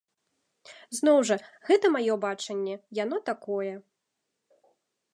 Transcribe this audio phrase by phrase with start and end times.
[0.99, 1.37] Зноў жа,
[1.69, 3.73] гэта маё бачанне, яно такое.